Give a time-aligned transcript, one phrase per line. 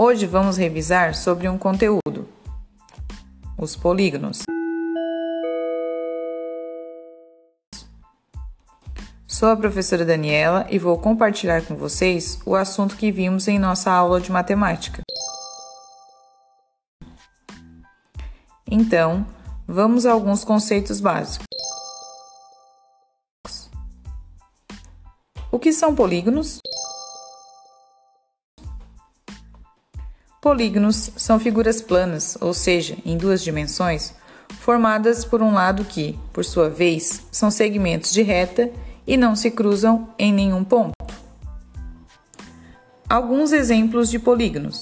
[0.00, 2.28] Hoje vamos revisar sobre um conteúdo:
[3.58, 4.42] os polígonos.
[9.26, 13.90] Sou a professora Daniela e vou compartilhar com vocês o assunto que vimos em nossa
[13.90, 15.02] aula de matemática.
[18.70, 19.26] Então,
[19.66, 21.48] vamos a alguns conceitos básicos.
[25.50, 26.60] O que são polígonos?
[30.40, 34.14] Polígonos são figuras planas, ou seja, em duas dimensões,
[34.60, 38.70] formadas por um lado que, por sua vez, são segmentos de reta
[39.04, 40.92] e não se cruzam em nenhum ponto.
[43.08, 44.80] Alguns exemplos de polígonos: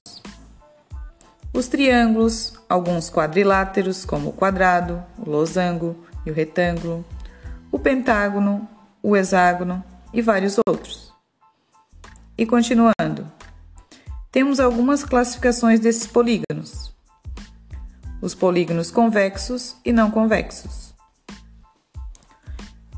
[1.54, 5.96] os triângulos, alguns quadriláteros, como o quadrado, o losango
[6.26, 7.02] e o retângulo,
[7.72, 8.68] o pentágono,
[9.02, 9.82] o hexágono
[10.12, 11.14] e vários outros.
[12.36, 13.32] E continuando,
[14.36, 16.94] temos algumas classificações desses polígonos:
[18.20, 20.94] os polígonos convexos e não convexos.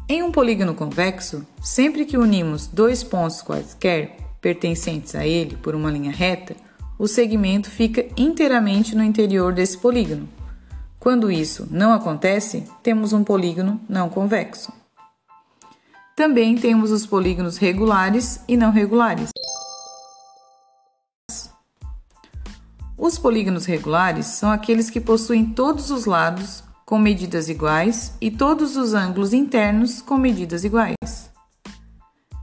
[0.09, 5.93] Em um polígono convexo, sempre que unimos dois pontos quaisquer pertencentes a ele por uma
[5.93, 6.57] linha reta,
[6.99, 10.29] o segmento fica inteiramente no interior desse polígono.
[10.99, 14.73] Quando isso não acontece, temos um polígono não convexo.
[16.17, 19.31] Também temos os polígonos regulares e não regulares.
[23.09, 28.77] Os polígonos regulares são aqueles que possuem todos os lados com medidas iguais e todos
[28.77, 31.31] os ângulos internos com medidas iguais.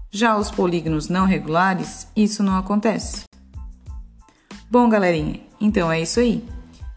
[0.09, 3.25] Já os polígonos não regulares, isso não acontece.
[4.67, 6.43] Bom, galerinha, então é isso aí.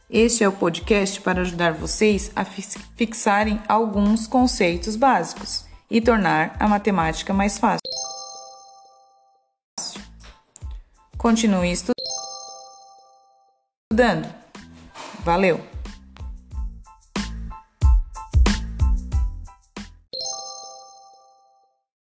[0.08, 6.66] Este é o podcast para ajudar vocês a fixarem alguns conceitos básicos e tornar a
[6.66, 7.82] matemática mais fácil.
[11.18, 11.97] Continue estudando.
[15.24, 15.60] Valeu!